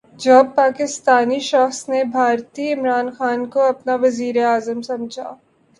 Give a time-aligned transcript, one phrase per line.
[0.19, 5.29] جب پاکستانی شخص نے بھارتی عمران خان کو اپنا وزیراعظم سمجھا